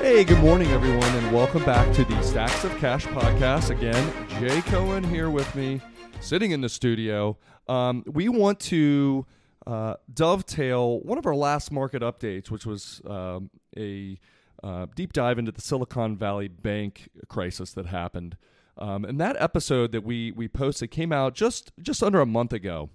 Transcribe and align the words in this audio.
Hey, 0.00 0.24
good 0.24 0.40
morning, 0.40 0.68
everyone, 0.72 1.04
and 1.04 1.32
welcome 1.32 1.64
back 1.64 1.92
to 1.94 2.04
the 2.04 2.20
Stacks 2.22 2.64
of 2.64 2.76
Cash 2.78 3.06
podcast. 3.06 3.70
Again, 3.70 4.12
Jay 4.40 4.60
Cohen 4.62 5.04
here 5.04 5.30
with 5.30 5.54
me, 5.54 5.80
sitting 6.20 6.50
in 6.50 6.60
the 6.60 6.68
studio. 6.68 7.38
Um, 7.68 8.02
we 8.06 8.28
want 8.28 8.58
to 8.60 9.24
uh, 9.66 9.94
dovetail 10.12 11.00
one 11.00 11.16
of 11.16 11.26
our 11.26 11.34
last 11.36 11.70
market 11.70 12.02
updates, 12.02 12.50
which 12.50 12.66
was 12.66 13.00
um, 13.06 13.50
a 13.78 14.18
uh, 14.64 14.86
deep 14.96 15.12
dive 15.12 15.38
into 15.38 15.52
the 15.52 15.60
Silicon 15.60 16.16
Valley 16.16 16.48
Bank 16.48 17.08
crisis 17.28 17.72
that 17.74 17.86
happened. 17.86 18.36
Um, 18.76 19.04
and 19.04 19.20
that 19.20 19.36
episode 19.38 19.92
that 19.92 20.02
we 20.02 20.32
we 20.32 20.48
posted 20.48 20.90
came 20.90 21.12
out 21.12 21.34
just 21.34 21.72
just 21.80 22.02
under 22.02 22.20
a 22.20 22.26
month 22.26 22.52
ago. 22.52 22.90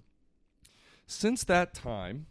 Since 1.07 1.43
that 1.45 1.73
time, 1.73 2.27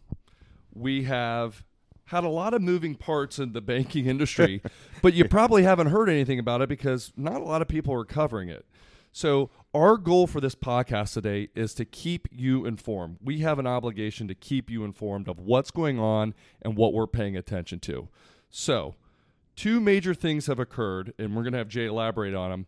we 0.73 1.03
have 1.03 1.63
had 2.05 2.23
a 2.23 2.29
lot 2.29 2.53
of 2.53 2.61
moving 2.61 2.95
parts 2.95 3.39
in 3.39 3.53
the 3.53 3.61
banking 3.61 4.05
industry, 4.05 4.61
but 5.01 5.13
you 5.13 5.25
probably 5.25 5.63
haven't 5.63 5.87
heard 5.87 6.09
anything 6.09 6.39
about 6.39 6.61
it 6.61 6.69
because 6.69 7.11
not 7.15 7.41
a 7.41 7.43
lot 7.43 7.61
of 7.61 7.67
people 7.67 7.93
are 7.93 8.05
covering 8.05 8.49
it. 8.49 8.65
So, 9.11 9.49
our 9.73 9.95
goal 9.95 10.27
for 10.27 10.41
this 10.41 10.55
podcast 10.55 11.13
today 11.13 11.47
is 11.55 11.73
to 11.75 11.85
keep 11.85 12.27
you 12.31 12.65
informed. 12.65 13.17
We 13.23 13.39
have 13.39 13.59
an 13.59 13.65
obligation 13.67 14.27
to 14.27 14.35
keep 14.35 14.69
you 14.69 14.83
informed 14.83 15.29
of 15.29 15.39
what's 15.39 15.71
going 15.71 15.97
on 15.99 16.33
and 16.61 16.75
what 16.75 16.93
we're 16.93 17.07
paying 17.07 17.37
attention 17.37 17.79
to. 17.79 18.09
So, 18.49 18.95
two 19.55 19.79
major 19.79 20.13
things 20.13 20.47
have 20.47 20.59
occurred, 20.59 21.13
and 21.17 21.33
we're 21.33 21.43
going 21.43 21.53
to 21.53 21.59
have 21.59 21.69
Jay 21.69 21.85
elaborate 21.85 22.35
on 22.35 22.51
them. 22.51 22.65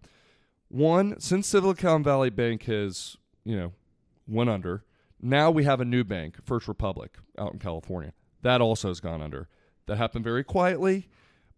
One, 0.69 1.19
since 1.19 1.47
Silicon 1.47 2.01
Valley 2.01 2.29
Bank 2.29 2.63
has, 2.63 3.17
you 3.43 3.57
know, 3.57 3.73
went 4.25 4.49
under, 4.49 4.83
now 5.21 5.49
we 5.51 5.63
have 5.63 5.81
a 5.81 5.85
new 5.85 6.03
bank, 6.03 6.35
First 6.45 6.67
Republic, 6.67 7.17
out 7.37 7.53
in 7.53 7.59
California. 7.59 8.13
That 8.41 8.61
also 8.61 8.89
has 8.89 8.99
gone 8.99 9.21
under. 9.21 9.47
That 9.87 9.97
happened 9.97 10.23
very 10.23 10.43
quietly, 10.43 11.09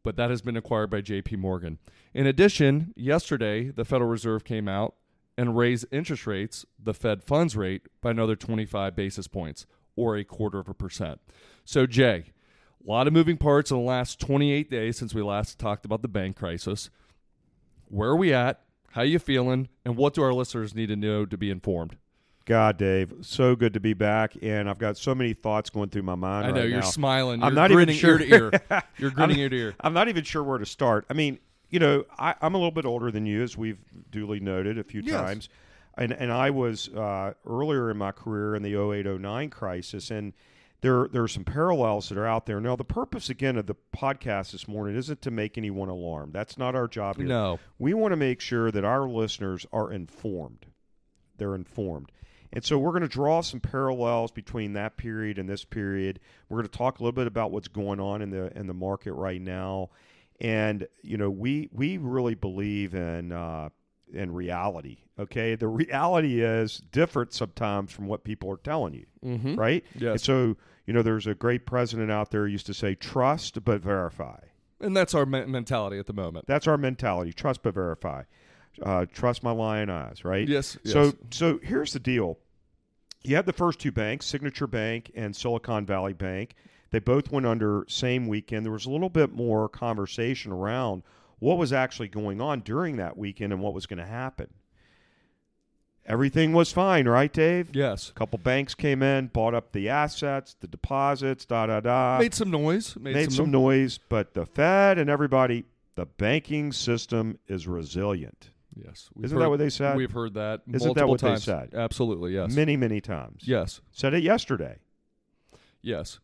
but 0.04 0.16
that 0.16 0.30
has 0.30 0.42
been 0.42 0.58
acquired 0.58 0.90
by 0.90 1.02
JP 1.02 1.38
Morgan. 1.38 1.80
In 2.14 2.26
addition, 2.26 2.94
yesterday 2.96 3.70
the 3.70 3.86
Federal 3.86 4.10
Reserve 4.10 4.44
came 4.44 4.68
out 4.68 4.96
and 5.38 5.58
raised 5.58 5.86
interest 5.92 6.28
rates, 6.28 6.66
the 6.78 6.94
Fed 6.94 7.24
funds 7.24 7.56
rate, 7.56 7.88
by 8.02 8.12
another 8.12 8.36
25 8.36 8.96
basis 8.96 9.28
points 9.28 9.66
or 9.96 10.16
a 10.16 10.24
quarter 10.24 10.60
of 10.60 10.70
a 10.70 10.74
percent. 10.74 11.20
So, 11.66 11.86
Jay, 11.86 12.26
a 12.86 12.90
lot 12.90 13.08
of 13.08 13.14
moving 13.14 13.38
parts 13.38 13.72
in 13.72 13.78
the 13.78 13.84
last 13.84 14.20
28 14.20 14.70
days 14.70 14.98
since 14.98 15.14
we 15.14 15.22
last 15.22 15.60
talked 15.60 15.86
about 15.86 16.02
the 16.02 16.08
bank 16.08 16.38
crisis. 16.38 16.90
Where 17.86 18.10
are 18.10 18.16
we 18.16 18.34
at? 18.34 18.62
How 18.92 19.02
are 19.02 19.06
you 19.06 19.20
feeling? 19.20 19.68
And 19.86 19.98
what 19.98 20.14
do 20.14 20.24
our 20.24 20.34
listeners 20.34 20.74
need 20.74 20.88
to 20.88 20.96
know 20.96 21.26
to 21.26 21.38
be 21.38 21.50
informed? 21.50 21.98
God, 22.50 22.78
Dave, 22.78 23.14
so 23.22 23.56
good 23.56 23.74
to 23.76 23.80
be 23.80 23.94
back, 23.94 24.34
and 24.42 24.68
I've 24.68 24.80
got 24.80 24.98
so 24.98 25.14
many 25.14 25.34
thoughts 25.34 25.70
going 25.70 25.90
through 25.90 26.02
my 26.02 26.16
mind. 26.16 26.48
I 26.48 26.52
know 26.52 26.62
right 26.62 26.70
you're 26.70 26.80
now. 26.82 26.86
smiling. 26.88 27.44
I'm 27.44 27.50
You're 27.54 27.56
not 27.56 27.72
even 27.72 27.90
sure- 27.96 28.20
ear 28.20 28.50
to 28.52 28.62
ear. 28.72 28.84
You're 28.98 29.12
grinning 29.12 29.36
I'm- 29.38 29.42
ear 29.44 29.50
to 29.50 29.56
ear. 29.56 29.76
I'm 29.82 29.94
not 29.94 30.08
even 30.10 30.24
sure 30.24 30.44
where 30.44 30.58
to 30.58 30.66
start. 30.66 31.06
I 31.12 31.14
mean, 31.14 31.38
you 31.70 31.78
know, 31.80 32.06
I, 32.18 32.34
I'm 32.42 32.56
a 32.56 32.58
little 32.58 32.72
bit 32.72 32.86
older 32.86 33.12
than 33.12 33.28
you, 33.28 33.44
as 33.44 33.56
we've 33.56 33.78
duly 34.10 34.40
noted 34.40 34.80
a 34.80 34.84
few 34.84 35.02
Yes. 35.02 35.16
times, 35.22 35.50
and 35.96 36.12
and 36.12 36.32
I 36.32 36.50
was 36.50 36.90
uh, 36.90 37.34
earlier 37.46 37.92
in 37.92 37.98
my 37.98 38.12
career 38.12 38.56
in 38.56 38.64
the 38.64 38.74
0809 38.76 39.52
crisis, 39.52 40.10
and 40.10 40.34
there 40.82 41.08
there 41.12 41.22
are 41.22 41.28
some 41.28 41.44
parallels 41.44 42.10
that 42.10 42.18
are 42.18 42.26
out 42.26 42.48
there. 42.48 42.60
Now, 42.60 42.76
the 42.76 42.84
purpose 42.84 43.30
again 43.30 43.58
of 43.58 43.68
the 43.68 43.76
podcast 43.96 44.54
this 44.54 44.68
morning 44.68 44.96
isn't 44.96 45.22
to 45.22 45.30
make 45.30 45.56
anyone 45.60 45.90
alarmed. 45.90 46.34
That's 46.34 46.58
not 46.58 46.74
our 46.74 46.88
job 46.88 47.18
here. 47.18 47.28
No. 47.28 47.60
We 47.78 47.94
want 47.94 48.12
to 48.14 48.16
make 48.18 48.42
sure 48.42 48.72
that 48.72 48.84
our 48.84 49.08
listeners 49.08 49.68
are 49.72 49.92
informed. 49.92 50.66
They're 51.38 51.54
informed. 51.54 52.12
And 52.52 52.64
so 52.64 52.80
we're 52.80 52.92
going 52.92 53.04
to 53.04 53.08
draw 53.08 53.42
some 53.42 53.60
parallels 53.60 54.32
between 54.32 54.74
that 54.74 54.98
period 54.98 55.38
and 55.38 55.48
this 55.48 55.64
period. 55.66 56.20
We're 56.50 56.58
going 56.58 56.70
to 56.70 56.78
talk 56.78 57.00
a 57.00 57.04
little 57.04 57.12
bit 57.16 57.28
about 57.28 57.52
what's 57.52 57.68
going 57.68 58.00
on 58.00 58.22
in 58.22 58.32
the 58.32 58.52
in 58.58 58.66
the 58.68 58.74
market 58.74 59.14
right 59.14 59.42
now. 59.42 59.90
And 60.42 60.88
you 61.04 61.18
know, 61.18 61.30
we 61.30 61.70
we 61.72 61.98
really 61.98 62.36
believe 62.36 62.96
in 62.96 63.32
uh, 63.32 63.70
in 64.12 64.34
reality. 64.34 64.98
Okay, 65.20 65.56
the 65.56 65.68
reality 65.86 66.42
is 66.42 66.82
different 66.92 67.34
sometimes 67.34 67.92
from 67.92 68.08
what 68.08 68.24
people 68.24 68.50
are 68.52 68.58
telling 68.58 68.94
you, 68.94 69.06
Mm-hmm. 69.24 69.56
right? 69.56 69.84
Yes. 69.96 70.12
And 70.12 70.22
so 70.22 70.58
you 70.88 70.94
know, 70.94 71.04
there's 71.04 71.28
a 71.28 71.36
great 71.36 71.68
president 71.68 72.10
out 72.10 72.32
there 72.32 72.46
who 72.48 72.52
used 72.52 72.66
to 72.66 72.74
say, 72.74 72.96
"Trust 72.96 73.64
but 73.64 73.82
verify." 73.82 74.40
And 74.82 74.96
that's 74.98 75.14
our 75.14 75.26
me- 75.26 75.46
mentality 75.46 76.00
at 76.00 76.08
the 76.08 76.14
moment. 76.14 76.48
That's 76.48 76.68
our 76.68 76.78
mentality: 76.78 77.32
trust 77.34 77.62
but 77.62 77.74
verify. 77.76 78.24
Uh, 78.82 79.06
trust 79.14 79.44
my 79.44 79.52
lion 79.52 79.90
eyes, 79.90 80.24
right? 80.24 80.48
Yes. 80.48 80.78
So 80.86 81.06
yes. 81.06 81.14
so 81.32 81.60
here's 81.62 81.94
the 81.94 82.00
deal. 82.00 82.38
You 83.24 83.36
had 83.36 83.46
the 83.46 83.54
first 83.54 83.80
two 83.80 83.92
banks, 83.92 84.26
Signature 84.26 84.68
Bank 84.68 85.12
and 85.16 85.36
Silicon 85.36 85.86
Valley 85.86 86.14
Bank. 86.14 86.56
They 86.92 87.00
both 87.00 87.32
went 87.32 87.46
under 87.46 87.86
same 87.88 88.28
weekend. 88.28 88.66
There 88.66 88.72
was 88.72 88.86
a 88.86 88.90
little 88.90 89.10
bit 89.10 89.34
more 89.34 89.68
conversation 89.68 90.52
around 90.52 91.04
what 91.40 91.58
was 91.58 91.74
actually 91.74 92.08
going 92.08 92.42
on 92.42 92.62
during 92.62 92.98
that 92.98 93.18
weekend 93.18 93.54
and 93.54 93.62
what 93.62 93.74
was 93.74 93.86
going 93.86 94.00
to 94.00 94.06
happen. 94.06 94.48
Everything 96.06 96.54
was 96.54 96.72
fine, 96.72 97.08
right, 97.08 97.32
Dave? 97.32 97.70
yes. 97.76 98.10
A 98.10 98.14
couple 98.14 98.40
banks 98.40 98.74
came 98.74 99.04
in, 99.04 99.28
bought 99.28 99.54
up 99.54 99.74
the 99.74 99.90
assets, 99.90 100.56
the 100.60 100.68
deposits, 100.68 101.46
da 101.46 101.68
da 101.68 101.82
da. 101.82 102.18
Made 102.18 102.34
some 102.34 102.50
noise. 102.50 102.96
Made, 103.00 103.14
made 103.14 103.32
some 103.32 103.52
no- 103.52 103.60
noise, 103.60 104.00
but 104.10 104.34
the 104.34 104.48
Fed 104.48 104.98
and 104.98 105.08
everybody, 105.08 105.66
the 105.94 106.08
banking 106.08 106.72
system 106.72 107.38
is 107.48 107.68
resilient. 107.68 108.50
Yes. 108.76 109.10
Isn't 109.22 109.38
heard, 109.38 109.44
that 109.46 109.50
what 109.50 109.60
they 109.60 109.70
said? 109.70 109.96
We've 109.98 110.12
heard 110.12 110.36
that 110.36 110.62
Isn't 110.68 110.88
multiple 110.88 110.94
that 110.94 111.08
what 111.08 111.22
they 111.22 111.40
said? 111.40 111.74
Absolutely. 111.74 112.34
Yes. 112.34 112.54
Many, 112.56 112.78
many 112.78 113.02
times. 113.02 113.44
yes. 113.46 113.82
Said 113.92 114.14
it 114.14 114.24
yesterday. 114.24 114.78
Yes. 115.82 116.20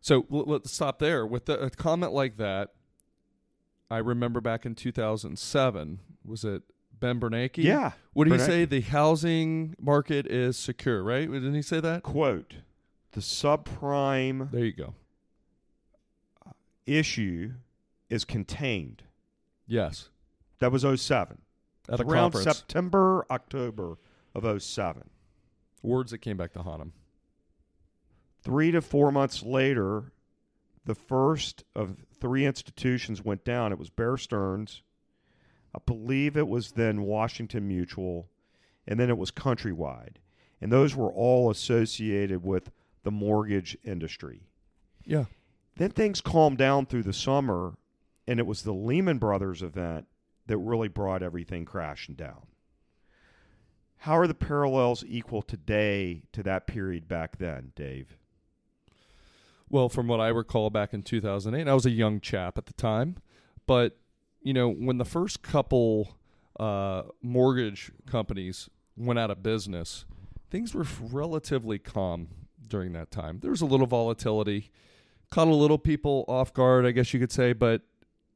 So 0.00 0.26
l- 0.32 0.44
let's 0.46 0.72
stop 0.72 0.98
there. 0.98 1.26
With 1.26 1.46
the, 1.46 1.58
a 1.60 1.70
comment 1.70 2.12
like 2.12 2.36
that, 2.36 2.70
I 3.90 3.98
remember 3.98 4.40
back 4.40 4.66
in 4.66 4.74
2007, 4.74 6.00
was 6.24 6.44
it 6.44 6.62
Ben 6.98 7.18
Bernanke? 7.20 7.62
Yeah. 7.62 7.92
What 8.12 8.28
did 8.28 8.34
he 8.34 8.38
say? 8.40 8.64
The 8.64 8.80
housing 8.80 9.74
market 9.80 10.26
is 10.26 10.56
secure, 10.56 11.02
right? 11.02 11.30
Didn't 11.30 11.54
he 11.54 11.62
say 11.62 11.80
that? 11.80 12.02
Quote 12.02 12.54
The 13.12 13.20
subprime 13.20 14.50
There 14.50 14.64
you 14.64 14.72
go. 14.72 14.94
issue 16.86 17.52
is 18.08 18.24
contained. 18.24 19.02
Yes. 19.66 20.08
That 20.62 20.70
was 20.70 20.82
07. 20.82 21.38
At 21.88 21.98
a 21.98 22.04
Around 22.04 22.30
conference. 22.34 22.56
September, 22.58 23.26
October 23.32 23.98
of 24.32 24.62
07. 24.62 25.10
Words 25.82 26.12
that 26.12 26.18
came 26.18 26.36
back 26.36 26.52
to 26.52 26.62
haunt 26.62 26.82
him. 26.82 26.92
Three 28.44 28.70
to 28.70 28.80
four 28.80 29.10
months 29.10 29.42
later, 29.42 30.12
the 30.84 30.94
first 30.94 31.64
of 31.74 31.96
three 32.20 32.46
institutions 32.46 33.24
went 33.24 33.44
down. 33.44 33.72
It 33.72 33.78
was 33.80 33.90
Bear 33.90 34.16
Stearns. 34.16 34.82
I 35.74 35.80
believe 35.84 36.36
it 36.36 36.46
was 36.46 36.70
then 36.70 37.02
Washington 37.02 37.66
Mutual, 37.66 38.28
and 38.86 39.00
then 39.00 39.10
it 39.10 39.18
was 39.18 39.32
Countrywide. 39.32 40.18
And 40.60 40.70
those 40.70 40.94
were 40.94 41.10
all 41.10 41.50
associated 41.50 42.44
with 42.44 42.70
the 43.02 43.10
mortgage 43.10 43.76
industry. 43.82 44.42
Yeah. 45.04 45.24
Then 45.74 45.90
things 45.90 46.20
calmed 46.20 46.58
down 46.58 46.86
through 46.86 47.02
the 47.02 47.12
summer, 47.12 47.74
and 48.28 48.38
it 48.38 48.46
was 48.46 48.62
the 48.62 48.72
Lehman 48.72 49.18
Brothers 49.18 49.60
event 49.60 50.06
that 50.46 50.58
really 50.58 50.88
brought 50.88 51.22
everything 51.22 51.64
crashing 51.64 52.14
down. 52.14 52.46
How 53.98 54.18
are 54.18 54.26
the 54.26 54.34
parallels 54.34 55.04
equal 55.06 55.42
today 55.42 56.22
to 56.32 56.42
that 56.42 56.66
period 56.66 57.06
back 57.06 57.38
then, 57.38 57.72
Dave? 57.76 58.16
Well, 59.70 59.88
from 59.88 60.08
what 60.08 60.20
I 60.20 60.28
recall 60.28 60.70
back 60.70 60.92
in 60.92 61.02
2008, 61.02 61.68
I 61.68 61.74
was 61.74 61.86
a 61.86 61.90
young 61.90 62.20
chap 62.20 62.58
at 62.58 62.66
the 62.66 62.72
time, 62.72 63.16
but 63.66 63.96
you 64.42 64.52
know, 64.52 64.68
when 64.68 64.98
the 64.98 65.04
first 65.04 65.42
couple 65.42 66.16
uh, 66.58 67.02
mortgage 67.22 67.92
companies 68.06 68.68
went 68.96 69.18
out 69.18 69.30
of 69.30 69.42
business, 69.42 70.04
things 70.50 70.74
were 70.74 70.86
relatively 71.00 71.78
calm 71.78 72.28
during 72.66 72.92
that 72.92 73.10
time. 73.10 73.38
There 73.40 73.50
was 73.52 73.60
a 73.60 73.66
little 73.66 73.86
volatility, 73.86 74.70
caught 75.30 75.48
a 75.48 75.54
little 75.54 75.78
people 75.78 76.24
off 76.26 76.52
guard, 76.52 76.84
I 76.84 76.90
guess 76.90 77.14
you 77.14 77.20
could 77.20 77.32
say, 77.32 77.52
but 77.52 77.82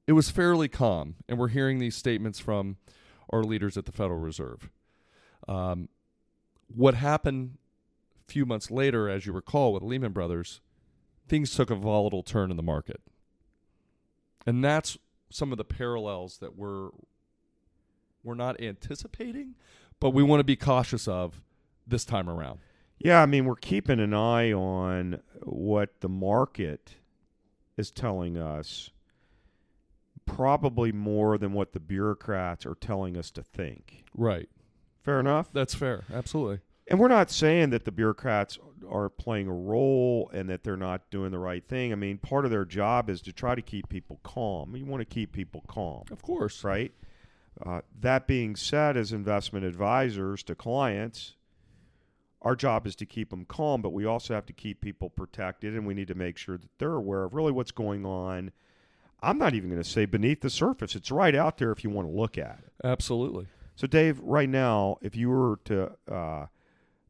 it 0.07 0.13
was 0.13 0.31
fairly 0.31 0.69
calm. 0.69 1.17
And 1.29 1.39
we're 1.39 1.49
hearing 1.49 1.79
these 1.79 1.97
statements 1.97 2.39
from 2.39 2.77
our 3.31 3.43
leaders 3.43 3.77
at 3.77 3.87
the 3.87 3.93
Federal 3.93 4.21
Reserve. 4.21 4.71
Um, 5.49 5.89
what 6.69 6.95
happened 6.95 7.59
a 8.27 8.33
few 8.33 8.47
months 8.47 8.71
later, 8.71 9.09
as 9.09 9.27
you 9.27 9.33
recall, 9.33 9.73
with 9.73 9.83
Lehman 9.83 10.13
Brothers, 10.13 10.61
things 11.29 11.55
took 11.55 11.71
a 11.71 11.75
volatile 11.75 12.23
turn 12.23 12.51
in 12.51 12.57
the 12.57 12.63
market. 12.63 13.01
And 14.47 14.65
that's 14.65 14.97
some 15.31 15.53
of 15.53 15.59
the 15.59 15.65
parallels 15.65 16.39
that 16.39 16.57
we're 16.57 16.91
we're 18.23 18.35
not 18.35 18.61
anticipating, 18.61 19.55
but 20.01 20.11
we 20.11 20.23
want 20.23 20.41
to 20.41 20.45
be 20.45 20.57
cautious 20.57 21.07
of 21.07 21.41
this 21.87 22.05
time 22.05 22.29
around. 22.29 22.59
Yeah, 22.99 23.23
I 23.23 23.27
mean, 23.27 23.45
we're 23.45 23.55
keeping 23.55 24.01
an 24.01 24.13
eye 24.13 24.53
on 24.53 25.21
what 25.43 26.01
the 26.01 26.09
market 26.09 26.97
is 27.77 27.93
telling 27.93 28.37
us, 28.37 28.91
probably 30.27 30.93
more 30.93 31.39
than 31.39 31.53
what 31.53 31.73
the 31.73 31.81
bureaucrats 31.81 32.67
are 32.67 32.75
telling 32.75 33.17
us 33.17 33.31
to 33.33 33.43
think. 33.43 34.05
Right. 34.15 34.49
Fair 35.03 35.21
enough? 35.21 35.49
That's 35.53 35.75
fair. 35.75 36.05
Absolutely. 36.13 36.61
And 36.89 37.01
we're 37.01 37.09
not 37.09 37.31
saying 37.31 37.71
that 37.71 37.85
the 37.85 37.93
bureaucrats 37.93 38.59
are 38.89 39.09
playing 39.09 39.49
a 39.49 39.53
role 39.53 40.31
and 40.33 40.49
that 40.49 40.63
they're 40.63 40.77
not 40.77 41.11
doing 41.11 41.31
the 41.33 41.39
right 41.39 41.67
thing. 41.67 41.93
I 41.93 41.97
mean, 41.97 42.19
part 42.19 42.45
of 42.45 42.51
their 42.51 42.65
job 42.65 43.11
is 43.11 43.21
to 43.23 43.33
try 43.33 43.55
to 43.55 43.63
keep 43.63 43.89
people 43.89 44.21
calm. 44.23 44.77
You 44.77 44.85
want 44.85 45.01
to 45.01 45.05
keep 45.05 45.33
people 45.33 45.65
calm, 45.67 46.05
Of 46.13 46.23
course. 46.23 46.63
right? 46.63 46.93
Uh, 47.65 47.81
that 48.01 48.27
being 48.27 48.55
said, 48.55 48.97
as 48.97 49.13
investment 49.13 49.65
advisors 49.65 50.43
to 50.45 50.55
clients, 50.55 51.35
our 52.43 52.55
job 52.55 52.87
is 52.87 52.95
to 52.97 53.07
keep 53.07 53.31
them 53.31 53.45
calm, 53.47 53.83
but 53.83 53.93
we 53.93 54.05
also 54.05 54.35
have 54.35 54.47
to 54.47 54.53
keep 54.53 54.81
people 54.81 55.09
protected, 55.11 55.75
and 55.75 55.87
we 55.87 55.95
need 55.95 56.07
to 56.09 56.15
make 56.15 56.37
sure 56.37 56.59
that 56.59 56.69
they're 56.79 56.93
aware 56.95 57.25
of 57.25 57.35
really 57.35 57.51
what's 57.53 57.73
going 57.73 58.05
on. 58.05 58.53
I'm 59.27 59.39
not 59.39 59.55
even 59.55 59.69
going 59.71 59.83
to 59.83 59.89
say 59.89 60.07
beneath 60.07 60.41
the 60.41 60.51
surface; 60.51 60.95
it's 60.95 61.11
right 61.11 61.35
out 61.35 61.59
there 61.59 61.73
if 61.73 61.83
you 61.85 61.91
want 61.91 62.09
to 62.09 62.13
look 62.13 62.39
at 62.39 62.61
it. 62.65 62.73
Absolutely. 62.85 63.47
So, 63.75 63.87
Dave, 63.87 64.19
right 64.21 64.49
now, 64.49 64.97
if 65.03 65.15
you 65.17 65.29
were 65.29 65.59
to 65.65 65.93
uh, 66.11 66.47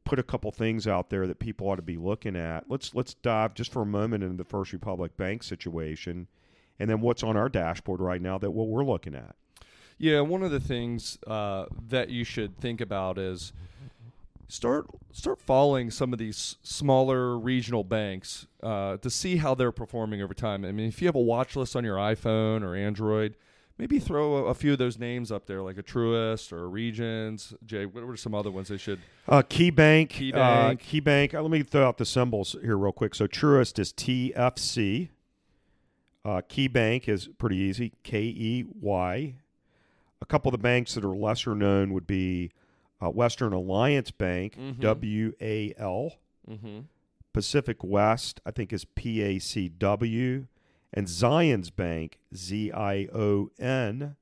put 0.04 0.18
a 0.18 0.22
couple 0.22 0.50
things 0.50 0.86
out 0.86 1.10
there 1.10 1.26
that 1.26 1.38
people 1.38 1.68
ought 1.68 1.76
to 1.76 1.82
be 1.82 1.96
looking 1.96 2.34
at, 2.34 2.68
let's 2.68 2.94
let's 2.94 3.14
dive 3.14 3.54
just 3.54 3.72
for 3.72 3.82
a 3.82 3.86
moment 3.86 4.24
into 4.24 4.36
the 4.36 4.44
First 4.44 4.72
Republic 4.72 5.16
Bank 5.16 5.42
situation, 5.42 6.26
and 6.78 6.88
then 6.88 7.00
what's 7.00 7.22
on 7.22 7.36
our 7.36 7.48
dashboard 7.48 8.00
right 8.00 8.22
now 8.22 8.38
that 8.38 8.50
what 8.50 8.68
we're 8.68 8.84
looking 8.84 9.14
at. 9.14 9.36
Yeah, 9.98 10.20
one 10.20 10.42
of 10.42 10.50
the 10.50 10.60
things 10.60 11.18
uh, 11.26 11.66
that 11.88 12.10
you 12.10 12.24
should 12.24 12.58
think 12.58 12.80
about 12.80 13.18
is 13.18 13.52
start 14.48 14.86
start 15.12 15.40
following 15.40 15.90
some 15.90 16.12
of 16.12 16.18
these 16.18 16.56
smaller 16.62 17.38
regional 17.38 17.84
banks 17.84 18.46
uh, 18.62 18.96
to 18.98 19.10
see 19.10 19.36
how 19.36 19.54
they're 19.54 19.72
performing 19.72 20.22
over 20.22 20.34
time. 20.34 20.64
I 20.64 20.72
mean, 20.72 20.88
if 20.88 21.00
you 21.00 21.08
have 21.08 21.14
a 21.14 21.20
watch 21.20 21.56
list 21.56 21.74
on 21.74 21.84
your 21.84 21.96
iPhone 21.96 22.62
or 22.62 22.74
Android, 22.76 23.36
maybe 23.78 23.98
throw 23.98 24.36
a, 24.36 24.44
a 24.46 24.54
few 24.54 24.72
of 24.72 24.78
those 24.78 24.98
names 24.98 25.32
up 25.32 25.46
there, 25.46 25.62
like 25.62 25.78
a 25.78 25.82
Truist 25.82 26.52
or 26.52 26.64
a 26.64 26.66
Regions. 26.66 27.54
Jay, 27.64 27.86
what 27.86 28.04
were 28.06 28.16
some 28.16 28.34
other 28.34 28.50
ones 28.50 28.68
they 28.68 28.76
should? 28.76 29.00
Uh, 29.28 29.42
KeyBank, 29.42 30.08
KeyBank. 30.10 30.34
uh, 30.34 30.74
KeyBank. 30.74 31.34
Uh, 31.34 31.42
let 31.42 31.50
me 31.50 31.62
throw 31.62 31.86
out 31.86 31.98
the 31.98 32.04
symbols 32.06 32.56
here 32.62 32.76
real 32.76 32.92
quick. 32.92 33.14
So 33.14 33.26
Truist 33.26 33.78
is 33.78 33.92
TFC. 33.92 35.08
Uh, 36.24 36.42
KeyBank 36.48 37.08
is 37.08 37.28
pretty 37.38 37.56
easy, 37.56 37.92
K 38.02 38.20
E 38.22 38.64
Y. 38.80 39.34
A 40.20 40.26
couple 40.26 40.48
of 40.48 40.52
the 40.52 40.62
banks 40.62 40.94
that 40.94 41.04
are 41.04 41.14
lesser 41.14 41.54
known 41.54 41.92
would 41.92 42.06
be 42.06 42.50
uh, 43.02 43.10
Western 43.10 43.52
Alliance 43.52 44.10
Bank, 44.10 44.56
Mhm. 44.58 44.80
W 44.80 45.32
A 45.40 45.74
L. 45.78 46.12
Mm-hmm. 46.48 46.80
Pacific 47.32 47.84
West, 47.84 48.40
I 48.46 48.50
think, 48.50 48.72
is 48.72 48.84
P 48.84 49.20
A 49.22 49.38
C 49.38 49.68
W, 49.68 50.46
and 50.94 51.06
Zions 51.06 51.74
Bank, 51.74 52.18
Z 52.34 52.72
I 52.72 53.08
O 53.14 53.50
N, 53.58 54.16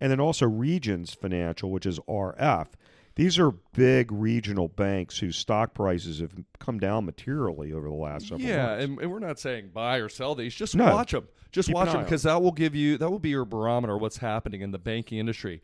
and 0.00 0.10
then 0.12 0.20
also 0.20 0.46
Regions 0.46 1.14
Financial, 1.14 1.70
which 1.70 1.86
is 1.86 1.98
R 2.06 2.34
F. 2.38 2.76
These 3.16 3.38
are 3.38 3.50
big 3.50 4.12
regional 4.12 4.68
banks 4.68 5.18
whose 5.18 5.36
stock 5.36 5.74
prices 5.74 6.20
have 6.20 6.32
come 6.58 6.78
down 6.78 7.04
materially 7.06 7.72
over 7.72 7.88
the 7.88 7.94
last 7.94 8.28
several 8.28 8.40
Yeah, 8.48 8.66
months. 8.66 8.84
and, 8.84 8.98
and 9.00 9.10
we're 9.10 9.18
not 9.18 9.38
saying 9.38 9.70
buy 9.74 9.96
or 9.96 10.08
sell 10.08 10.34
these. 10.34 10.54
Just 10.54 10.76
No. 10.76 10.84
watch 10.84 11.12
them. 11.12 11.28
Just 11.52 11.68
Keep 11.68 11.74
watch 11.74 11.92
them 11.92 12.04
because 12.04 12.22
that 12.22 12.40
will 12.40 12.52
give 12.52 12.74
you 12.74 12.96
that 12.98 13.10
will 13.10 13.18
be 13.18 13.30
your 13.30 13.44
barometer 13.44 13.94
of 13.96 14.00
what's 14.00 14.18
happening 14.18 14.60
in 14.60 14.70
the 14.70 14.78
banking 14.78 15.18
industry. 15.18 15.60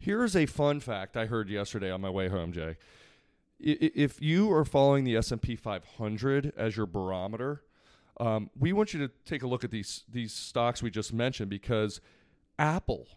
Here's 0.00 0.34
a 0.34 0.46
fun 0.46 0.80
fact 0.80 1.14
I 1.14 1.26
heard 1.26 1.50
yesterday 1.50 1.90
on 1.90 2.00
my 2.00 2.08
way 2.08 2.28
home, 2.28 2.52
Jay. 2.52 2.78
If 3.58 4.22
you 4.22 4.50
are 4.50 4.64
following 4.64 5.04
the 5.04 5.14
S 5.14 5.30
and 5.30 5.42
P 5.42 5.54
500 5.54 6.54
as 6.56 6.74
your 6.74 6.86
barometer, 6.86 7.62
um, 8.18 8.48
we 8.58 8.72
want 8.72 8.94
you 8.94 9.06
to 9.06 9.12
take 9.26 9.42
a 9.42 9.46
look 9.46 9.62
at 9.62 9.70
these 9.70 10.04
these 10.10 10.32
stocks 10.32 10.82
we 10.82 10.90
just 10.90 11.12
mentioned 11.12 11.50
because 11.50 12.00
Apple, 12.58 13.08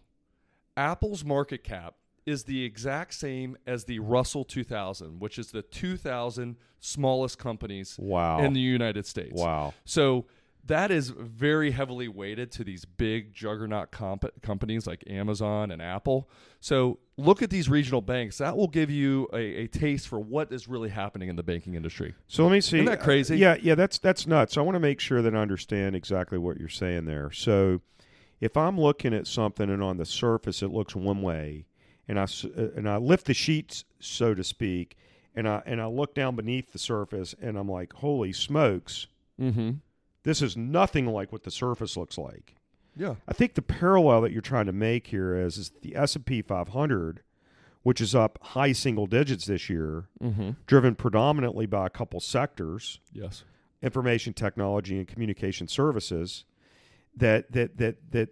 Apple's 0.76 1.24
market 1.24 1.64
cap 1.64 1.94
is 2.26 2.44
the 2.44 2.64
exact 2.64 3.14
same 3.14 3.56
as 3.66 3.84
the 3.84 3.98
Russell 3.98 4.44
2000, 4.44 5.20
which 5.20 5.38
is 5.38 5.50
the 5.50 5.62
2,000 5.62 6.56
smallest 6.80 7.38
companies 7.38 7.96
wow. 7.98 8.40
in 8.40 8.52
the 8.52 8.60
United 8.60 9.06
States. 9.06 9.40
wow. 9.40 9.72
So 9.86 10.26
that 10.66 10.90
is 10.90 11.10
very 11.10 11.70
heavily 11.72 12.08
weighted 12.08 12.50
to 12.52 12.64
these 12.64 12.84
big 12.84 13.34
juggernaut 13.34 13.90
comp- 13.90 14.40
companies 14.42 14.86
like 14.86 15.04
Amazon 15.06 15.70
and 15.70 15.82
Apple. 15.82 16.28
So 16.60 16.98
look 17.16 17.42
at 17.42 17.50
these 17.50 17.68
regional 17.68 18.00
banks. 18.00 18.38
That 18.38 18.56
will 18.56 18.68
give 18.68 18.90
you 18.90 19.28
a, 19.32 19.64
a 19.64 19.66
taste 19.66 20.08
for 20.08 20.18
what 20.18 20.52
is 20.52 20.66
really 20.66 20.88
happening 20.88 21.28
in 21.28 21.36
the 21.36 21.42
banking 21.42 21.74
industry. 21.74 22.14
So 22.28 22.44
let 22.44 22.52
me 22.52 22.60
see. 22.60 22.78
Isn't 22.78 22.86
that 22.86 23.00
crazy? 23.00 23.36
yeah, 23.36 23.56
yeah, 23.60 23.74
that's 23.74 23.98
that's 23.98 24.26
nuts. 24.26 24.56
I 24.56 24.62
want 24.62 24.76
to 24.76 24.80
make 24.80 25.00
sure 25.00 25.20
that 25.20 25.34
I 25.34 25.38
understand 25.38 25.94
exactly 25.94 26.38
what 26.38 26.58
you're 26.58 26.68
saying 26.68 27.04
there. 27.04 27.30
So, 27.30 27.80
if 28.40 28.56
I'm 28.56 28.78
looking 28.78 29.14
at 29.14 29.26
something 29.26 29.70
and 29.70 29.82
on 29.82 29.96
the 29.96 30.06
surface 30.06 30.62
it 30.62 30.68
looks 30.68 30.96
one 30.96 31.22
way, 31.22 31.66
and 32.08 32.18
I 32.18 32.24
uh, 32.24 32.68
and 32.76 32.88
I 32.88 32.96
lift 32.96 33.26
the 33.26 33.34
sheets, 33.34 33.84
so 34.00 34.34
to 34.34 34.42
speak, 34.42 34.96
and 35.34 35.46
I 35.46 35.62
and 35.66 35.80
I 35.80 35.86
look 35.86 36.14
down 36.14 36.36
beneath 36.36 36.72
the 36.72 36.78
surface, 36.78 37.34
and 37.40 37.58
I'm 37.58 37.68
like, 37.68 37.92
holy 37.92 38.32
smokes, 38.32 39.08
Mm-hmm. 39.40 39.70
This 40.24 40.42
is 40.42 40.56
nothing 40.56 41.06
like 41.06 41.30
what 41.32 41.44
the 41.44 41.50
surface 41.50 41.96
looks 41.96 42.18
like. 42.18 42.56
Yeah. 42.96 43.14
I 43.28 43.32
think 43.32 43.54
the 43.54 43.62
parallel 43.62 44.20
that 44.22 44.32
you're 44.32 44.40
trying 44.42 44.66
to 44.66 44.72
make 44.72 45.06
here 45.08 45.36
is 45.36 45.56
is 45.58 45.72
the 45.82 45.96
S&P 45.96 46.42
500, 46.42 47.20
which 47.82 48.00
is 48.00 48.14
up 48.14 48.38
high 48.42 48.72
single 48.72 49.06
digits 49.06 49.46
this 49.46 49.68
year, 49.70 50.08
Mm-hmm. 50.22 50.50
driven 50.66 50.94
predominantly 50.94 51.66
by 51.66 51.86
a 51.86 51.90
couple 51.90 52.20
sectors 52.20 53.00
Yes. 53.12 53.44
information 53.82 54.32
technology 54.32 54.96
and 54.98 55.06
communication 55.08 55.68
services 55.68 56.44
that 57.16 57.50
that 57.52 57.76
that 57.78 57.96
that 58.12 58.28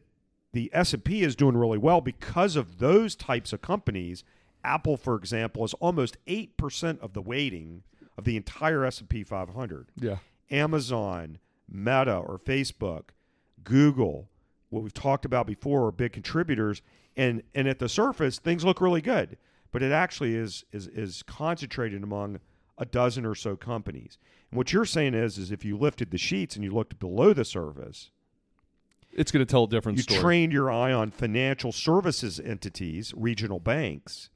the 0.52 0.70
S&P 0.72 1.22
is 1.22 1.34
doing 1.34 1.56
really 1.56 1.78
well 1.78 2.00
because 2.00 2.56
of 2.56 2.78
those 2.78 3.14
types 3.16 3.52
of 3.52 3.62
companies 3.62 4.22
Apple 4.64 4.96
for 4.96 5.16
example 5.16 5.64
is 5.64 5.74
almost 5.74 6.16
8% 6.28 7.00
of 7.00 7.14
the 7.14 7.22
weighting 7.22 7.82
of 8.16 8.24
the 8.24 8.36
entire 8.36 8.84
S&P 8.84 9.24
500 9.24 9.88
Yeah. 9.96 10.18
Amazon 10.50 11.38
Meta 11.72 12.16
or 12.16 12.38
Facebook 12.38 13.10
Google 13.64 14.28
what 14.70 14.82
we've 14.82 14.94
talked 14.94 15.24
about 15.24 15.46
before 15.46 15.86
are 15.86 15.92
big 15.92 16.12
contributors 16.12 16.82
and 17.16 17.42
and 17.54 17.68
at 17.68 17.78
the 17.78 17.88
surface 17.88 18.38
things 18.38 18.64
look 18.64 18.80
really 18.80 19.00
good 19.02 19.36
but 19.70 19.82
it 19.82 19.92
actually 19.92 20.34
is 20.34 20.64
is 20.72 20.86
is 20.88 21.22
concentrated 21.24 22.02
among 22.02 22.40
a 22.78 22.84
dozen 22.86 23.24
or 23.26 23.34
so 23.34 23.54
companies 23.56 24.18
and 24.50 24.56
what 24.58 24.72
you're 24.72 24.84
saying 24.86 25.14
is 25.14 25.38
is 25.38 25.52
if 25.52 25.64
you 25.64 25.76
lifted 25.76 26.10
the 26.10 26.18
sheets 26.18 26.56
and 26.56 26.64
you 26.64 26.70
looked 26.70 26.98
below 26.98 27.32
the 27.32 27.44
surface 27.44 28.10
It's 29.12 29.30
going 29.30 29.44
to 29.44 29.50
tell 29.50 29.64
a 29.64 29.68
different 29.68 29.98
you 29.98 30.02
story. 30.04 30.20
trained 30.20 30.52
your 30.52 30.70
eye 30.70 30.92
on 30.92 31.10
financial 31.10 31.70
services 31.70 32.40
entities 32.40 33.12
regional 33.16 33.60
banks 33.60 34.30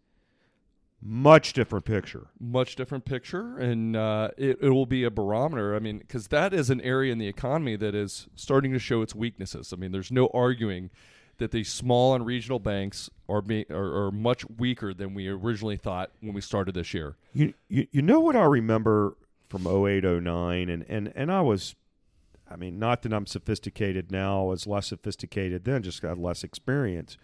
much 1.02 1.52
different 1.52 1.84
picture. 1.84 2.28
Much 2.40 2.76
different 2.76 3.04
picture 3.04 3.58
and 3.58 3.96
uh, 3.96 4.30
it, 4.36 4.58
it 4.60 4.70
will 4.70 4.86
be 4.86 5.04
a 5.04 5.10
barometer. 5.10 5.74
I 5.74 5.78
mean 5.78 5.98
because 5.98 6.28
that 6.28 6.52
is 6.52 6.70
an 6.70 6.80
area 6.80 7.12
in 7.12 7.18
the 7.18 7.28
economy 7.28 7.76
that 7.76 7.94
is 7.94 8.28
starting 8.34 8.72
to 8.72 8.78
show 8.78 9.02
its 9.02 9.14
weaknesses. 9.14 9.72
I 9.72 9.76
mean 9.76 9.92
there's 9.92 10.12
no 10.12 10.28
arguing 10.32 10.90
that 11.38 11.50
these 11.50 11.70
small 11.70 12.14
and 12.14 12.24
regional 12.24 12.58
banks 12.58 13.10
are, 13.28 13.42
being, 13.42 13.66
are, 13.70 14.06
are 14.06 14.10
much 14.10 14.48
weaker 14.48 14.94
than 14.94 15.14
we 15.14 15.28
originally 15.28 15.76
thought 15.76 16.10
when 16.20 16.32
we 16.32 16.40
started 16.40 16.74
this 16.74 16.94
year. 16.94 17.16
You, 17.34 17.52
you 17.68 17.86
you 17.92 18.02
know 18.02 18.20
what 18.20 18.36
I 18.36 18.44
remember 18.44 19.16
from 19.48 19.66
08, 19.66 20.04
09, 20.04 20.68
and, 20.68 20.84
and, 20.88 21.12
and 21.14 21.30
I 21.30 21.40
was, 21.40 21.74
I 22.50 22.56
mean, 22.56 22.78
not 22.78 23.02
that 23.02 23.12
I'm 23.12 23.26
sophisticated 23.26 24.10
now, 24.10 24.40
I 24.40 24.44
was 24.44 24.66
less 24.66 24.88
sophisticated 24.88 25.64
then, 25.64 25.82
just 25.82 26.02
got 26.02 26.18
less 26.18 26.42
experience. 26.42 27.16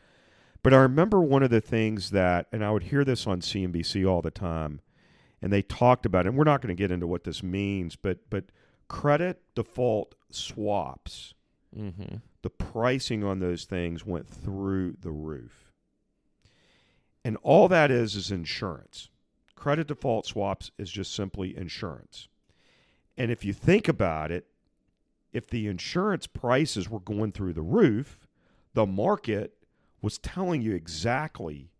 But 0.62 0.72
I 0.72 0.78
remember 0.78 1.20
one 1.20 1.42
of 1.42 1.50
the 1.50 1.60
things 1.60 2.10
that, 2.10 2.46
and 2.52 2.64
I 2.64 2.70
would 2.70 2.84
hear 2.84 3.04
this 3.04 3.26
on 3.26 3.40
CNBC 3.40 4.08
all 4.08 4.22
the 4.22 4.30
time, 4.30 4.80
and 5.40 5.52
they 5.52 5.62
talked 5.62 6.06
about 6.06 6.24
it. 6.24 6.30
And 6.30 6.38
we're 6.38 6.44
not 6.44 6.60
going 6.60 6.74
to 6.74 6.80
get 6.80 6.92
into 6.92 7.06
what 7.06 7.24
this 7.24 7.42
means, 7.42 7.96
but 7.96 8.18
but 8.30 8.44
credit 8.88 9.42
default 9.54 10.14
swaps, 10.30 11.34
mm-hmm. 11.76 12.16
the 12.42 12.50
pricing 12.50 13.24
on 13.24 13.40
those 13.40 13.64
things 13.64 14.06
went 14.06 14.28
through 14.28 14.96
the 15.00 15.10
roof. 15.10 15.72
And 17.24 17.36
all 17.42 17.68
that 17.68 17.90
is 17.90 18.14
is 18.14 18.30
insurance. 18.30 19.08
Credit 19.56 19.86
default 19.86 20.26
swaps 20.26 20.70
is 20.78 20.90
just 20.90 21.14
simply 21.14 21.56
insurance. 21.56 22.28
And 23.16 23.30
if 23.30 23.44
you 23.44 23.52
think 23.52 23.88
about 23.88 24.30
it, 24.30 24.46
if 25.32 25.48
the 25.48 25.66
insurance 25.66 26.26
prices 26.26 26.90
were 26.90 27.00
going 27.00 27.32
through 27.32 27.52
the 27.52 27.62
roof, 27.62 28.26
the 28.74 28.86
market 28.86 29.54
was 30.02 30.18
telling 30.18 30.60
you 30.60 30.74
exactly 30.74 31.70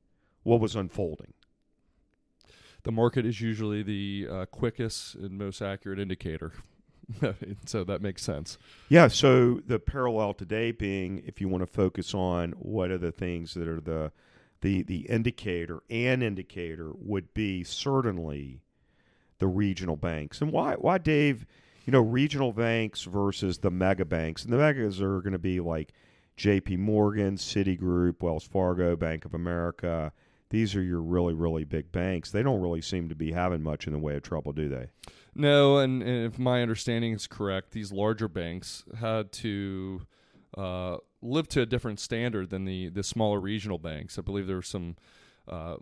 what 0.44 0.60
was 0.60 0.74
unfolding. 0.74 1.34
the 2.84 2.92
market 2.92 3.26
is 3.26 3.40
usually 3.40 3.82
the 3.82 4.26
uh, 4.30 4.46
quickest 4.46 5.14
and 5.16 5.36
most 5.38 5.60
accurate 5.60 5.98
indicator 5.98 6.52
so 7.66 7.84
that 7.84 8.00
makes 8.00 8.22
sense 8.22 8.56
Yeah, 8.88 9.08
so 9.08 9.60
the 9.66 9.78
parallel 9.78 10.34
today 10.34 10.70
being 10.72 11.22
if 11.26 11.40
you 11.40 11.48
want 11.48 11.62
to 11.62 11.66
focus 11.66 12.14
on 12.14 12.52
what 12.52 12.90
are 12.90 12.98
the 12.98 13.12
things 13.12 13.54
that 13.54 13.68
are 13.68 13.80
the 13.80 14.12
the 14.60 14.82
the 14.84 15.00
indicator 15.10 15.82
and 15.90 16.22
indicator 16.22 16.92
would 16.94 17.34
be 17.34 17.64
certainly 17.64 18.62
the 19.38 19.48
regional 19.48 19.96
banks. 19.96 20.40
And 20.40 20.52
why 20.52 20.74
why 20.74 20.98
Dave, 20.98 21.44
you 21.84 21.90
know, 21.90 22.00
regional 22.00 22.52
banks 22.52 23.02
versus 23.02 23.58
the 23.58 23.70
mega 23.72 24.04
banks. 24.04 24.44
And 24.44 24.52
the 24.52 24.58
megas 24.58 25.02
are 25.02 25.20
going 25.20 25.32
to 25.32 25.38
be 25.40 25.58
like 25.58 25.92
JP 26.36 26.78
Morgan, 26.78 27.36
Citigroup, 27.36 28.22
Wells 28.22 28.44
Fargo, 28.44 28.96
Bank 28.96 29.24
of 29.24 29.34
America. 29.34 30.12
these 30.50 30.74
are 30.76 30.82
your 30.82 31.00
really, 31.00 31.32
really 31.32 31.64
big 31.64 31.90
banks. 31.92 32.30
They 32.30 32.42
don't 32.42 32.60
really 32.60 32.82
seem 32.82 33.08
to 33.08 33.14
be 33.14 33.32
having 33.32 33.62
much 33.62 33.86
in 33.86 33.92
the 33.92 33.98
way 33.98 34.16
of 34.16 34.22
trouble, 34.22 34.52
do 34.52 34.68
they? 34.68 34.88
No, 35.34 35.78
and, 35.78 36.02
and 36.02 36.26
if 36.26 36.38
my 36.38 36.60
understanding 36.60 37.12
is 37.12 37.26
correct, 37.26 37.70
these 37.70 37.90
larger 37.90 38.28
banks 38.28 38.84
had 38.98 39.32
to 39.32 40.02
uh, 40.56 40.98
live 41.22 41.48
to 41.48 41.62
a 41.62 41.66
different 41.66 42.00
standard 42.00 42.50
than 42.50 42.64
the 42.64 42.88
the 42.88 43.02
smaller 43.02 43.40
regional 43.40 43.78
banks. 43.78 44.18
I 44.18 44.22
believe 44.22 44.46
there 44.46 44.56
were 44.56 44.62
some. 44.62 44.96
Uh, 45.48 45.76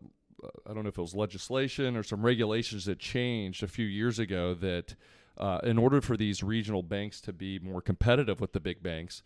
I 0.66 0.72
don't 0.72 0.84
know 0.84 0.88
if 0.88 0.96
it 0.96 1.02
was 1.02 1.14
legislation 1.14 1.96
or 1.96 2.02
some 2.02 2.22
regulations 2.22 2.86
that 2.86 2.98
changed 2.98 3.62
a 3.62 3.66
few 3.66 3.84
years 3.84 4.18
ago 4.18 4.54
that, 4.54 4.94
uh, 5.36 5.58
in 5.64 5.76
order 5.76 6.00
for 6.00 6.16
these 6.16 6.42
regional 6.42 6.82
banks 6.82 7.20
to 7.22 7.32
be 7.34 7.58
more 7.58 7.82
competitive 7.82 8.40
with 8.40 8.54
the 8.54 8.60
big 8.60 8.82
banks, 8.82 9.22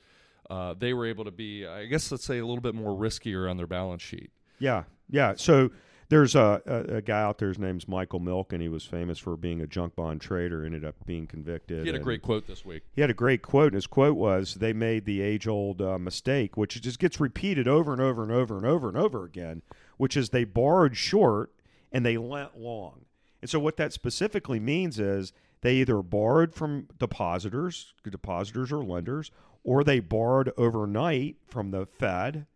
uh, 0.51 0.75
they 0.79 0.93
were 0.93 1.07
able 1.07 1.25
to 1.25 1.31
be, 1.31 1.67
I 1.67 1.87
guess, 1.87 2.11
let's 2.11 2.25
say, 2.25 2.39
a 2.39 2.47
little 2.47 2.61
bit 2.61 2.75
more 2.75 2.97
riskier 2.99 3.49
on 3.51 3.57
their 3.57 3.67
balance 3.67 4.03
sheet. 4.03 4.31
Yeah, 4.59 4.85
yeah. 5.11 5.35
So 5.37 5.71
there's 6.09 6.35
a, 6.35 6.63
a, 6.67 6.97
a, 6.97 7.03
guy 7.03 7.23
out 7.23 7.39
there. 7.39 7.49
His 7.49 7.59
name's 7.59 7.89
Michael 7.89 8.21
Milken, 8.21 8.53
and 8.53 8.63
he 8.63 8.69
was 8.69 8.85
famous 8.85 9.19
for 9.19 9.37
being 9.37 9.61
a 9.61 9.67
junk 9.67 9.97
bond 9.97 10.21
trader. 10.21 10.65
Ended 10.65 10.85
up 10.85 10.95
being 11.07 11.27
convicted. 11.27 11.81
He 11.81 11.87
had 11.87 12.01
a 12.01 12.03
great 12.03 12.23
quote 12.23 12.47
this 12.47 12.65
week. 12.65 12.83
He 12.93 13.01
had 13.01 13.11
a 13.11 13.15
great 13.15 13.43
quote, 13.43 13.69
and 13.69 13.75
his 13.75 13.87
quote 13.87 14.17
was, 14.17 14.55
"They 14.55 14.73
made 14.73 15.07
the 15.07 15.23
age-old 15.23 15.83
uh, 15.83 15.99
mistake, 15.99 16.57
which 16.57 16.81
just 16.81 16.99
gets 16.99 17.19
repeated 17.19 17.67
over 17.67 17.93
and 17.93 18.01
over 18.01 18.23
and 18.23 18.33
over 18.33 18.57
and 18.57 18.67
over 18.67 18.89
and 18.89 18.97
over 18.97 19.25
again, 19.25 19.63
which 19.97 20.17
is 20.17 20.29
they 20.29 20.45
borrowed 20.45 20.97
short 20.97 21.51
and 21.95 22.05
they 22.05 22.19
lent 22.19 22.59
long. 22.59 23.07
And 23.41 23.49
so 23.49 23.61
what 23.61 23.77
that 23.77 23.93
specifically 23.93 24.59
means 24.59 24.99
is 24.99 25.33
they 25.61 25.77
either 25.77 26.03
borrowed 26.03 26.53
from 26.53 26.89
depositors, 26.99 27.95
depositors 28.03 28.73
or 28.73 28.85
lenders, 28.85 29.31
or 29.65 29.83
they 29.83 29.99
borrowed 29.99 30.53
overnight 30.57 31.37
from 31.49 31.71
the 31.71 31.87
Fed, 31.87 32.47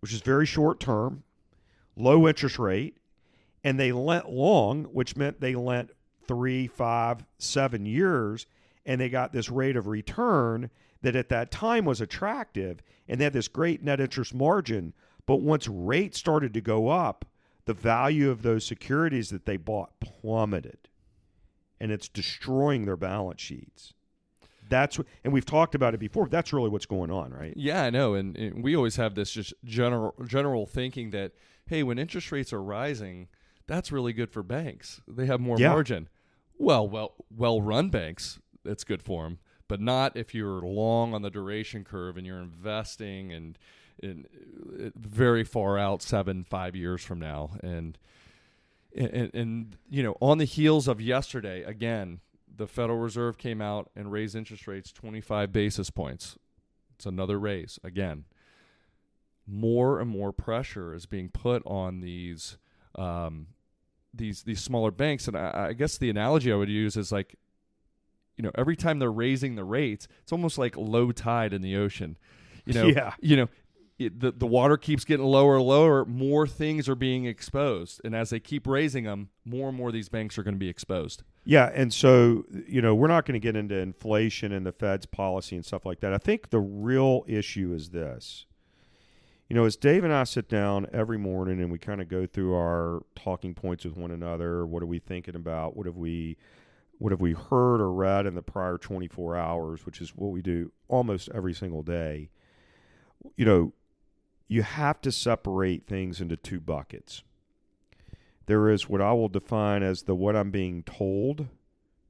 which 0.00 0.12
is 0.12 0.22
very 0.22 0.46
short 0.46 0.80
term, 0.80 1.22
low 1.94 2.26
interest 2.26 2.58
rate, 2.58 2.96
and 3.62 3.78
they 3.78 3.92
lent 3.92 4.28
long, 4.28 4.84
which 4.86 5.14
meant 5.14 5.40
they 5.40 5.54
lent 5.54 5.90
three, 6.26 6.66
five, 6.66 7.24
seven 7.38 7.86
years, 7.86 8.46
and 8.84 9.00
they 9.00 9.08
got 9.08 9.32
this 9.32 9.50
rate 9.50 9.76
of 9.76 9.86
return 9.86 10.70
that 11.02 11.14
at 11.14 11.28
that 11.28 11.50
time 11.50 11.84
was 11.84 12.00
attractive, 12.00 12.80
and 13.06 13.20
they 13.20 13.24
had 13.24 13.32
this 13.32 13.48
great 13.48 13.82
net 13.82 14.00
interest 14.00 14.34
margin. 14.34 14.94
But 15.26 15.36
once 15.36 15.68
rates 15.68 16.18
started 16.18 16.54
to 16.54 16.60
go 16.60 16.88
up, 16.88 17.24
the 17.64 17.74
value 17.74 18.30
of 18.30 18.42
those 18.42 18.66
securities 18.66 19.30
that 19.30 19.46
they 19.46 19.56
bought 19.56 20.00
plummeted, 20.00 20.88
and 21.78 21.92
it's 21.92 22.08
destroying 22.08 22.86
their 22.86 22.96
balance 22.96 23.40
sheets. 23.40 23.92
That's 24.72 24.96
what, 24.96 25.06
and 25.22 25.34
we've 25.34 25.44
talked 25.44 25.74
about 25.74 25.92
it 25.92 26.00
before. 26.00 26.28
That's 26.28 26.50
really 26.50 26.70
what's 26.70 26.86
going 26.86 27.10
on, 27.10 27.30
right? 27.30 27.52
Yeah, 27.54 27.82
I 27.82 27.90
know, 27.90 28.14
and, 28.14 28.34
and 28.38 28.64
we 28.64 28.74
always 28.74 28.96
have 28.96 29.14
this 29.14 29.30
just 29.30 29.52
general 29.64 30.14
general 30.26 30.64
thinking 30.64 31.10
that 31.10 31.32
hey, 31.66 31.82
when 31.82 31.98
interest 31.98 32.32
rates 32.32 32.54
are 32.54 32.62
rising, 32.62 33.28
that's 33.66 33.92
really 33.92 34.14
good 34.14 34.30
for 34.30 34.42
banks. 34.42 35.02
They 35.06 35.26
have 35.26 35.40
more 35.40 35.58
yeah. 35.58 35.68
margin. 35.68 36.08
Well, 36.56 36.88
well, 36.88 37.12
well 37.34 37.60
run 37.60 37.90
banks, 37.90 38.38
it's 38.64 38.82
good 38.82 39.02
for 39.02 39.24
them, 39.24 39.40
but 39.68 39.78
not 39.78 40.16
if 40.16 40.34
you're 40.34 40.62
long 40.62 41.12
on 41.12 41.20
the 41.20 41.30
duration 41.30 41.84
curve 41.84 42.16
and 42.16 42.26
you're 42.26 42.40
investing 42.40 43.30
and 43.30 43.58
uh, 44.02 44.88
very 44.96 45.44
far 45.44 45.78
out, 45.78 46.00
seven, 46.00 46.44
five 46.44 46.74
years 46.74 47.04
from 47.04 47.18
now, 47.18 47.50
and, 47.62 47.98
and 48.96 49.30
and 49.34 49.76
you 49.90 50.02
know, 50.02 50.16
on 50.22 50.38
the 50.38 50.46
heels 50.46 50.88
of 50.88 50.98
yesterday, 50.98 51.62
again, 51.62 52.20
the 52.54 52.66
Federal 52.66 52.98
Reserve 52.98 53.38
came 53.38 53.60
out 53.60 53.90
and 53.96 54.12
raised 54.12 54.36
interest 54.36 54.66
rates 54.66 54.92
25 54.92 55.52
basis 55.52 55.90
points. 55.90 56.36
It's 56.94 57.06
another 57.06 57.38
raise 57.38 57.78
again 57.82 58.24
more 59.46 60.00
and 60.00 60.08
more 60.08 60.32
pressure 60.32 60.94
is 60.94 61.06
being 61.06 61.28
put 61.28 61.62
on 61.66 62.00
these 62.00 62.58
um, 62.96 63.48
these 64.14 64.42
these 64.42 64.60
smaller 64.60 64.90
banks. 64.90 65.28
And 65.28 65.36
I, 65.36 65.68
I 65.68 65.72
guess 65.72 65.98
the 65.98 66.10
analogy 66.10 66.52
I 66.52 66.56
would 66.56 66.68
use 66.68 66.96
is 66.96 67.12
like, 67.12 67.36
you 68.36 68.42
know, 68.42 68.52
every 68.54 68.76
time 68.76 68.98
they're 68.98 69.10
raising 69.10 69.54
the 69.54 69.64
rates, 69.64 70.06
it's 70.22 70.32
almost 70.32 70.58
like 70.58 70.76
low 70.76 71.12
tide 71.12 71.52
in 71.52 71.62
the 71.62 71.76
ocean. 71.76 72.16
You 72.64 72.74
know, 72.74 72.86
yeah. 72.96 73.14
you 73.20 73.36
know, 73.36 73.48
it, 74.06 74.20
the 74.20 74.32
the 74.32 74.46
water 74.46 74.76
keeps 74.76 75.04
getting 75.04 75.26
lower 75.26 75.56
and 75.56 75.64
lower. 75.64 76.04
More 76.04 76.46
things 76.46 76.88
are 76.88 76.94
being 76.94 77.24
exposed, 77.26 78.00
and 78.04 78.14
as 78.14 78.30
they 78.30 78.40
keep 78.40 78.66
raising 78.66 79.04
them, 79.04 79.30
more 79.44 79.68
and 79.68 79.76
more 79.76 79.88
of 79.88 79.94
these 79.94 80.08
banks 80.08 80.38
are 80.38 80.42
going 80.42 80.54
to 80.54 80.58
be 80.60 80.68
exposed. 80.68 81.22
Yeah, 81.44 81.70
and 81.74 81.92
so 81.92 82.44
you 82.66 82.82
know, 82.82 82.94
we're 82.94 83.08
not 83.08 83.26
going 83.26 83.34
to 83.34 83.40
get 83.40 83.56
into 83.56 83.76
inflation 83.76 84.52
and 84.52 84.64
the 84.64 84.72
Fed's 84.72 85.06
policy 85.06 85.56
and 85.56 85.64
stuff 85.64 85.84
like 85.84 86.00
that. 86.00 86.12
I 86.12 86.18
think 86.18 86.50
the 86.50 86.60
real 86.60 87.24
issue 87.26 87.72
is 87.72 87.90
this 87.90 88.46
you 89.52 89.58
know, 89.58 89.66
as 89.66 89.76
Dave 89.76 90.02
and 90.02 90.14
I 90.14 90.24
sit 90.24 90.48
down 90.48 90.86
every 90.94 91.18
morning 91.18 91.60
and 91.60 91.70
we 91.70 91.76
kind 91.76 92.00
of 92.00 92.08
go 92.08 92.24
through 92.24 92.54
our 92.54 93.02
talking 93.14 93.52
points 93.54 93.84
with 93.84 93.98
one 93.98 94.10
another, 94.10 94.64
what 94.64 94.82
are 94.82 94.86
we 94.86 94.98
thinking 94.98 95.34
about? 95.34 95.76
What 95.76 95.84
have 95.84 95.98
we 95.98 96.38
what 96.96 97.12
have 97.12 97.20
we 97.20 97.34
heard 97.34 97.82
or 97.82 97.92
read 97.92 98.24
in 98.24 98.34
the 98.34 98.40
prior 98.40 98.78
24 98.78 99.36
hours, 99.36 99.84
which 99.84 100.00
is 100.00 100.16
what 100.16 100.30
we 100.30 100.40
do 100.40 100.72
almost 100.88 101.28
every 101.34 101.52
single 101.52 101.82
day. 101.82 102.30
You 103.36 103.44
know, 103.44 103.72
you 104.52 104.62
have 104.62 105.00
to 105.00 105.10
separate 105.10 105.86
things 105.86 106.20
into 106.20 106.36
two 106.36 106.60
buckets. 106.60 107.22
There 108.44 108.68
is 108.68 108.86
what 108.86 109.00
I 109.00 109.14
will 109.14 109.30
define 109.30 109.82
as 109.82 110.02
the 110.02 110.14
what 110.14 110.36
I'm 110.36 110.50
being 110.50 110.82
told 110.82 111.48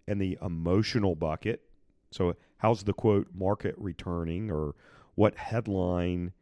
and 0.09 0.21
the 0.21 0.37
emotional 0.43 1.15
bucket. 1.15 1.63
So, 2.11 2.35
how's 2.57 2.83
the 2.83 2.93
quote 2.93 3.29
market 3.33 3.77
returning 3.79 4.51
or 4.51 4.75
what 5.15 5.37
headline 5.37 6.33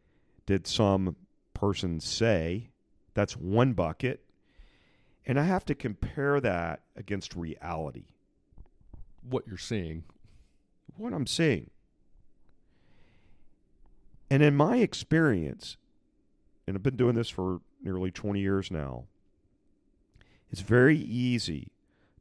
did 0.46 0.66
some 0.66 1.16
person 1.52 2.00
say? 2.00 2.70
That's 3.12 3.36
one 3.36 3.74
bucket. 3.74 4.24
And 5.26 5.38
I 5.38 5.44
have 5.44 5.66
to 5.66 5.74
compare 5.74 6.40
that 6.40 6.80
against 6.96 7.36
reality. 7.36 8.06
What 9.22 9.46
you're 9.46 9.58
seeing. 9.58 10.04
What 10.96 11.12
I'm 11.12 11.26
seeing. 11.26 11.68
And 14.30 14.42
in 14.42 14.56
my 14.56 14.78
experience, 14.78 15.76
and 16.66 16.76
I've 16.76 16.82
been 16.82 16.96
doing 16.96 17.14
this 17.14 17.28
for 17.28 17.60
nearly 17.82 18.10
20 18.10 18.40
years 18.40 18.70
now, 18.70 19.04
it's 20.50 20.60
very 20.60 20.98
easy 20.98 21.68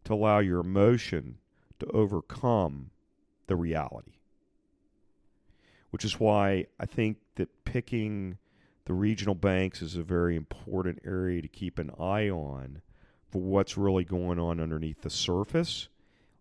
to 0.04 0.14
allow 0.14 0.40
your 0.40 0.60
emotion 0.60 1.38
to 1.80 1.86
overcome 1.88 2.92
the 3.48 3.56
reality 3.56 4.20
which 5.92 6.06
is 6.06 6.20
why 6.20 6.66
I 6.80 6.86
think 6.86 7.18
that 7.36 7.50
picking 7.66 8.38
the 8.86 8.94
regional 8.94 9.36
banks 9.36 9.82
is 9.82 9.96
a 9.96 10.04
very 10.04 10.36
important 10.36 11.00
area 11.06 11.42
to 11.42 11.48
keep 11.48 11.80
an 11.80 11.92
eye 12.00 12.30
on 12.30 12.82
for 13.32 13.42
what's 13.42 13.78
really 13.78 14.04
going 14.04 14.40
on 14.40 14.60
underneath 14.60 15.02
the 15.02 15.10
surface 15.10 15.90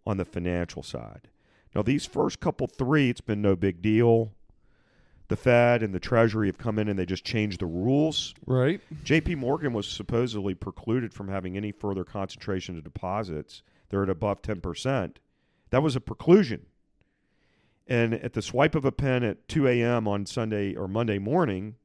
on 0.06 0.16
the 0.16 0.24
financial 0.24 0.82
side. 0.82 1.28
Now, 1.74 1.82
these 1.82 2.06
first 2.06 2.40
couple 2.40 2.66
three, 2.66 3.10
it's 3.10 3.20
been 3.20 3.42
no 3.42 3.54
big 3.56 3.82
deal. 3.82 4.32
The 5.28 5.36
Fed 5.36 5.82
and 5.82 5.94
the 5.94 6.00
Treasury 6.00 6.48
have 6.48 6.56
come 6.56 6.78
in 6.78 6.88
and 6.88 6.98
they 6.98 7.04
just 7.04 7.24
changed 7.24 7.60
the 7.60 7.66
rules. 7.66 8.34
Right. 8.46 8.80
JP 9.04 9.36
Morgan 9.36 9.74
was 9.74 9.86
supposedly 9.86 10.54
precluded 10.54 11.12
from 11.12 11.28
having 11.28 11.56
any 11.56 11.70
further 11.70 12.02
concentration 12.02 12.78
of 12.78 12.84
deposits. 12.84 13.62
They're 13.90 14.02
at 14.02 14.08
above 14.08 14.40
10%. 14.40 15.16
That 15.70 15.82
was 15.82 15.96
a 15.96 16.00
preclusion. 16.00 16.60
And 17.86 18.14
at 18.14 18.32
the 18.32 18.42
swipe 18.42 18.74
of 18.74 18.84
a 18.84 18.92
pen 18.92 19.22
at 19.22 19.48
2 19.48 19.66
a.m. 19.68 20.08
on 20.08 20.26
Sunday 20.26 20.74
or 20.74 20.88
Monday 20.88 21.18
morning, 21.18 21.76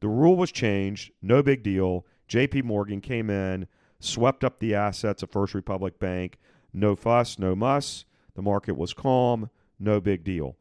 the 0.00 0.08
rule 0.08 0.36
was 0.36 0.52
changed. 0.52 1.12
No 1.22 1.42
big 1.42 1.62
deal. 1.62 2.04
J.P. 2.28 2.62
Morgan 2.62 3.00
came 3.00 3.30
in, 3.30 3.66
swept 4.00 4.44
up 4.44 4.58
the 4.58 4.74
assets 4.74 5.22
of 5.22 5.30
First 5.30 5.54
Republic 5.54 5.98
Bank. 5.98 6.38
No 6.72 6.94
fuss, 6.94 7.38
no 7.38 7.56
muss. 7.56 8.04
The 8.34 8.42
market 8.42 8.76
was 8.76 8.92
calm. 8.92 9.50
No 9.80 10.00
big 10.00 10.22
deal. 10.24 10.56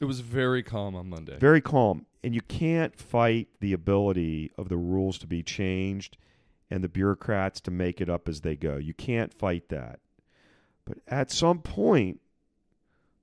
It 0.00 0.04
was 0.04 0.20
very 0.20 0.62
calm 0.62 0.94
on 0.94 1.10
Monday. 1.10 1.38
Very 1.38 1.60
calm. 1.60 2.06
And 2.22 2.34
you 2.34 2.40
can't 2.42 2.96
fight 2.96 3.48
the 3.60 3.72
ability 3.72 4.50
of 4.56 4.68
the 4.68 4.76
rules 4.76 5.18
to 5.18 5.26
be 5.26 5.42
changed 5.42 6.16
and 6.70 6.84
the 6.84 6.88
bureaucrats 6.88 7.60
to 7.62 7.70
make 7.70 8.00
it 8.00 8.08
up 8.08 8.28
as 8.28 8.42
they 8.42 8.54
go. 8.54 8.76
You 8.76 8.94
can't 8.94 9.32
fight 9.32 9.68
that. 9.68 10.00
But 10.84 10.98
at 11.06 11.30
some 11.30 11.60
point, 11.60 12.20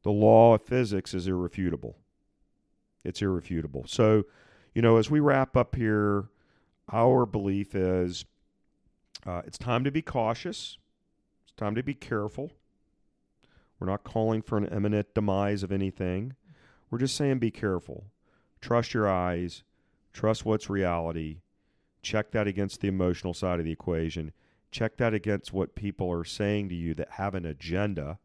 the 0.03 0.11
law 0.11 0.55
of 0.55 0.63
physics 0.63 1.13
is 1.13 1.27
irrefutable. 1.27 1.97
It's 3.03 3.21
irrefutable. 3.21 3.85
So, 3.87 4.23
you 4.73 4.81
know, 4.81 4.97
as 4.97 5.09
we 5.09 5.19
wrap 5.19 5.55
up 5.55 5.75
here, 5.75 6.25
our 6.91 7.25
belief 7.25 7.75
is 7.75 8.25
uh, 9.25 9.41
it's 9.45 9.57
time 9.57 9.83
to 9.83 9.91
be 9.91 10.01
cautious. 10.01 10.77
It's 11.43 11.53
time 11.55 11.75
to 11.75 11.83
be 11.83 11.93
careful. 11.93 12.51
We're 13.79 13.87
not 13.87 14.03
calling 14.03 14.41
for 14.41 14.57
an 14.57 14.67
imminent 14.67 15.13
demise 15.13 15.63
of 15.63 15.71
anything. 15.71 16.35
We're 16.89 16.99
just 16.99 17.15
saying 17.15 17.39
be 17.39 17.51
careful. 17.51 18.05
Trust 18.61 18.93
your 18.93 19.09
eyes. 19.09 19.63
Trust 20.13 20.45
what's 20.45 20.69
reality. 20.69 21.39
Check 22.01 22.31
that 22.31 22.47
against 22.47 22.81
the 22.81 22.87
emotional 22.87 23.33
side 23.33 23.59
of 23.59 23.65
the 23.65 23.71
equation. 23.71 24.31
Check 24.71 24.97
that 24.97 25.13
against 25.13 25.53
what 25.53 25.75
people 25.75 26.11
are 26.11 26.23
saying 26.23 26.69
to 26.69 26.75
you 26.75 26.93
that 26.95 27.11
have 27.11 27.35
an 27.35 27.45
agenda 27.45 28.19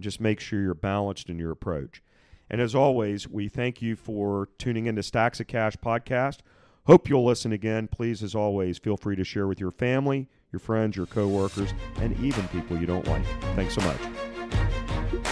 just 0.00 0.20
make 0.20 0.40
sure 0.40 0.60
you're 0.60 0.74
balanced 0.74 1.28
in 1.28 1.38
your 1.38 1.50
approach. 1.50 2.02
And 2.50 2.60
as 2.60 2.74
always, 2.74 3.28
we 3.28 3.48
thank 3.48 3.82
you 3.82 3.96
for 3.96 4.48
tuning 4.58 4.86
into 4.86 5.02
Stacks 5.02 5.40
of 5.40 5.46
Cash 5.46 5.76
podcast. 5.78 6.38
Hope 6.86 7.08
you'll 7.08 7.24
listen 7.24 7.52
again. 7.52 7.88
Please, 7.88 8.22
as 8.22 8.34
always, 8.34 8.78
feel 8.78 8.96
free 8.96 9.16
to 9.16 9.24
share 9.24 9.48
with 9.48 9.58
your 9.58 9.72
family, 9.72 10.28
your 10.52 10.60
friends, 10.60 10.96
your 10.96 11.06
coworkers, 11.06 11.72
and 11.96 12.18
even 12.20 12.46
people 12.48 12.78
you 12.78 12.86
don't 12.86 13.06
like. 13.08 13.24
Thanks 13.56 13.74
so 13.74 13.80
much. 13.80 14.25